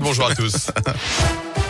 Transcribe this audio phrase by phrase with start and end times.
[0.00, 0.70] Bonjour à tous.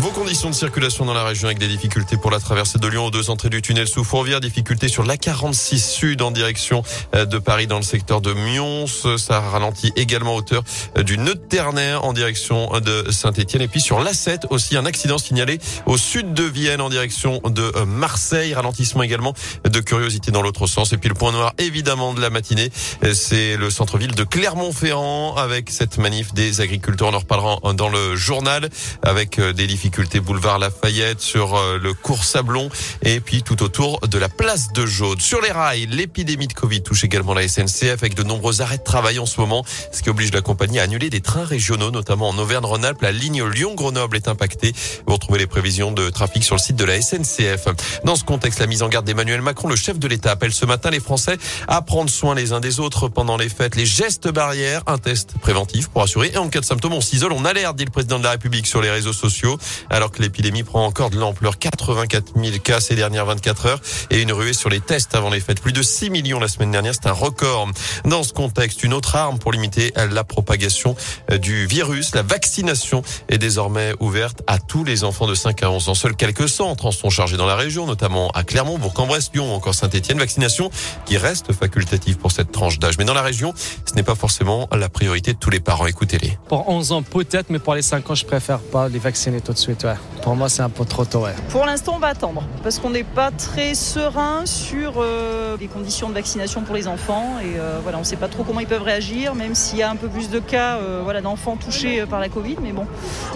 [0.00, 3.04] Vos conditions de circulation dans la région avec des difficultés pour la traversée de Lyon
[3.04, 6.82] aux deux entrées du tunnel sous Fourvière, difficultés sur l'A46 Sud en direction
[7.14, 8.86] euh, de Paris dans le secteur de Mions.
[8.86, 10.62] Ça ralentit également hauteur
[10.96, 13.60] euh, du nœud de Ternaire en direction de Saint-Etienne.
[13.60, 17.70] Et puis sur l'A7 aussi un accident signalé au sud de Vienne en direction de
[17.76, 18.54] euh, Marseille.
[18.54, 20.94] Ralentissement également de curiosité dans l'autre sens.
[20.94, 22.70] Et puis le point noir évidemment de la matinée,
[23.12, 27.08] c'est le centre-ville de Clermont-Ferrand avec cette manif des agriculteurs.
[27.08, 28.70] On en reparlera dans le journal
[29.02, 32.68] avec des difficultés difficultés boulevard Lafayette, sur euh, le cours Sablon
[33.02, 35.20] et puis tout autour de la place de Jaude.
[35.20, 38.84] Sur les rails, l'épidémie de Covid touche également la SNCF avec de nombreux arrêts de
[38.84, 42.28] travail en ce moment, ce qui oblige la compagnie à annuler des trains régionaux, notamment
[42.28, 43.02] en Auvergne-Rhône-Alpes.
[43.02, 44.74] La ligne Lyon-Grenoble est impactée.
[45.08, 47.66] Vous retrouvez les prévisions de trafic sur le site de la SNCF.
[48.04, 50.66] Dans ce contexte, la mise en garde d'Emmanuel Macron, le chef de l'État, appelle ce
[50.66, 51.36] matin les Français
[51.66, 53.74] à prendre soin les uns des autres pendant les fêtes.
[53.74, 57.32] Les gestes barrières, un test préventif pour assurer et en cas de symptômes, on s'isole,
[57.32, 60.62] on alerte, dit le président de la République sur les réseaux sociaux alors que l'épidémie
[60.62, 61.58] prend encore de l'ampleur.
[61.58, 65.40] 84 000 cas ces dernières 24 heures et une ruée sur les tests avant les
[65.40, 65.60] fêtes.
[65.60, 67.68] Plus de 6 millions la semaine dernière, c'est un record.
[68.04, 70.96] Dans ce contexte, une autre arme pour limiter la propagation
[71.30, 75.70] euh, du virus, la vaccination est désormais ouverte à tous les enfants de 5 à
[75.70, 75.94] 11 ans.
[75.94, 79.54] Seuls quelques centres en sont chargés dans la région, notamment à Clermont, Bourg-en-Bresse, Lyon ou
[79.54, 80.18] encore Saint-Etienne.
[80.18, 80.70] Vaccination
[81.06, 82.98] qui reste facultative pour cette tranche d'âge.
[82.98, 83.54] Mais dans la région,
[83.86, 85.86] ce n'est pas forcément la priorité de tous les parents.
[85.86, 86.38] Écoutez-les.
[86.48, 89.52] Pour 11 ans peut-être, mais pour les 5 ans, je préfère pas les vacciner tout
[89.52, 89.69] de suite.
[89.84, 89.94] Ouais.
[90.22, 91.20] Pour moi, c'est un peu trop tôt.
[91.20, 91.34] Ouais.
[91.48, 96.08] Pour l'instant, on va attendre parce qu'on n'est pas très serein sur euh, les conditions
[96.08, 98.66] de vaccination pour les enfants et euh, voilà, on ne sait pas trop comment ils
[98.66, 102.04] peuvent réagir, même s'il y a un peu plus de cas euh, voilà, d'enfants touchés
[102.06, 102.56] par la Covid.
[102.62, 102.86] Mais bon,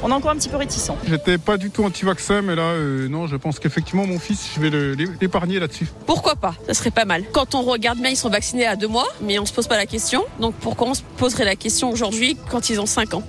[0.03, 0.93] on est encore un petit peu réticent.
[1.09, 2.75] J'étais pas du tout anti-vaccin, mais là,
[3.09, 5.89] non, je pense qu'effectivement, mon fils, je vais l'épargner là-dessus.
[6.07, 6.55] Pourquoi pas?
[6.67, 7.25] Ça serait pas mal.
[7.33, 9.77] Quand on regarde bien, ils sont vaccinés à deux mois, mais on se pose pas
[9.77, 10.25] la question.
[10.41, 13.23] Donc pourquoi on se poserait la question aujourd'hui quand ils ont 5 ans?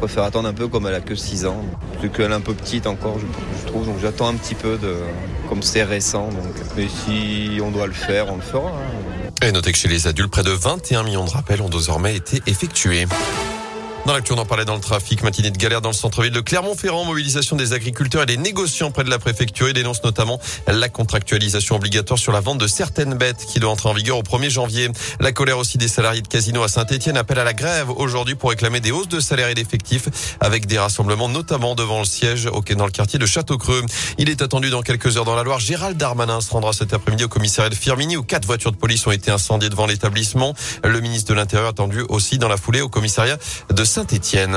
[0.00, 1.62] Préfère attendre un peu comme elle a que 6 ans.
[2.00, 3.86] Vu qu'elle est un peu petite encore, je, trouve.
[3.86, 4.96] Donc j'attends un petit peu de,
[5.48, 6.28] comme c'est récent.
[6.28, 6.54] Donc.
[6.76, 8.70] Mais si on doit le faire, on le fera.
[8.70, 9.46] Hein.
[9.46, 12.42] Et notez que chez les adultes, près de 21 millions de rappels ont désormais été
[12.46, 13.06] effectués.
[14.06, 15.22] Dans l'actu, on en parlait dans le trafic.
[15.22, 17.04] Matinée de galère dans le centre-ville de Clermont-Ferrand.
[17.04, 19.68] Mobilisation des agriculteurs et des négociants près de la préfecture.
[19.68, 23.88] Ils dénoncent notamment la contractualisation obligatoire sur la vente de certaines bêtes qui doit entrer
[23.90, 24.88] en vigueur au 1er janvier.
[25.20, 28.50] La colère aussi des salariés de casino à Saint-Etienne appelle à la grève aujourd'hui pour
[28.50, 32.86] réclamer des hausses de salaire et d'effectifs avec des rassemblements notamment devant le siège dans
[32.86, 33.84] le quartier de Château-Creux.
[34.16, 35.60] Il est attendu dans quelques heures dans la Loire.
[35.60, 39.06] Gérald Darmanin se rendra cet après-midi au commissariat de Firmini où quatre voitures de police
[39.06, 40.54] ont été incendiées devant l'établissement.
[40.82, 43.36] Le ministre de l'Intérieur attendu aussi dans la foulée au commissariat
[43.72, 44.56] de Saint-Étienne.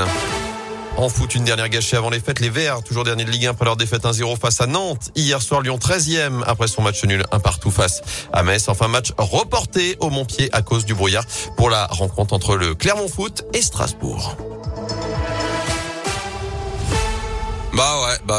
[0.96, 2.38] En foot, une dernière gâchée avant les fêtes.
[2.38, 5.10] Les Verts, toujours dernier de Ligue 1 après leur défaite 1-0 face à Nantes.
[5.16, 8.00] Hier soir, Lyon 13e après son match nul un partout face
[8.32, 8.68] à Metz.
[8.68, 11.24] Enfin, match reporté au Montpied à cause du brouillard
[11.56, 14.36] pour la rencontre entre le Clermont Foot et Strasbourg.
[17.76, 18.32] Bah ouais, bah